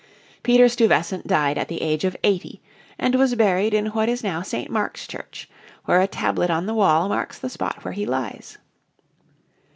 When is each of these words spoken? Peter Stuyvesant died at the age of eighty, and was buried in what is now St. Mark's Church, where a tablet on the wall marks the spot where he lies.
Peter 0.41 0.67
Stuyvesant 0.67 1.27
died 1.27 1.59
at 1.59 1.67
the 1.67 1.83
age 1.83 2.03
of 2.05 2.17
eighty, 2.23 2.59
and 2.97 3.13
was 3.13 3.35
buried 3.35 3.71
in 3.71 3.85
what 3.85 4.09
is 4.09 4.23
now 4.23 4.41
St. 4.41 4.67
Mark's 4.67 5.05
Church, 5.05 5.47
where 5.85 6.01
a 6.01 6.07
tablet 6.07 6.49
on 6.49 6.65
the 6.65 6.73
wall 6.73 7.07
marks 7.07 7.37
the 7.37 7.49
spot 7.49 7.85
where 7.85 7.91
he 7.93 8.07
lies. 8.07 8.57